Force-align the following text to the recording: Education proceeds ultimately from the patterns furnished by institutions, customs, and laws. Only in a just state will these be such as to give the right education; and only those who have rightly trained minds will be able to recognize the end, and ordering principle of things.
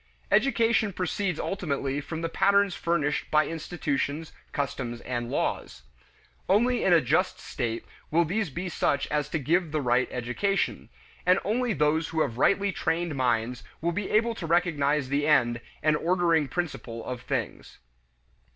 Education 0.31 0.93
proceeds 0.93 1.39
ultimately 1.39 2.01
from 2.01 2.21
the 2.21 2.27
patterns 2.27 2.73
furnished 2.73 3.29
by 3.29 3.45
institutions, 3.45 4.31
customs, 4.51 4.99
and 5.01 5.29
laws. 5.29 5.83
Only 6.49 6.83
in 6.83 6.91
a 6.91 7.01
just 7.01 7.39
state 7.39 7.85
will 8.09 8.25
these 8.25 8.49
be 8.49 8.67
such 8.67 9.05
as 9.11 9.29
to 9.29 9.37
give 9.37 9.71
the 9.71 9.79
right 9.79 10.07
education; 10.09 10.89
and 11.23 11.37
only 11.45 11.73
those 11.73 12.07
who 12.07 12.21
have 12.21 12.39
rightly 12.39 12.71
trained 12.71 13.13
minds 13.13 13.63
will 13.79 13.91
be 13.91 14.09
able 14.09 14.33
to 14.33 14.47
recognize 14.47 15.09
the 15.09 15.27
end, 15.27 15.61
and 15.83 15.95
ordering 15.95 16.47
principle 16.47 17.05
of 17.05 17.21
things. 17.21 17.77